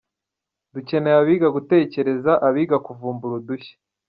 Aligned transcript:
Dukeneye 0.73 1.15
abiga 1.21 1.47
gutekereza, 1.57 2.31
abiga 2.47 2.75
kuvumbura 2.85 3.33
udushya. 3.39 3.75